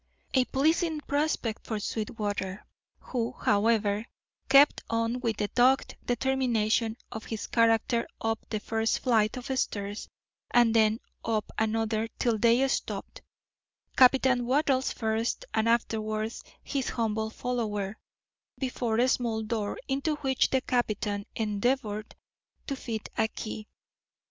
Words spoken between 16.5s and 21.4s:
his humble follower, before a small door into which the captain